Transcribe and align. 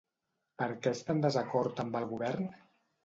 Per 0.61 0.69
què 0.85 0.93
està 0.97 1.15
en 1.17 1.21
desacord 1.27 1.83
amb 1.85 1.99
el 2.01 2.09
Govern? 2.15 2.51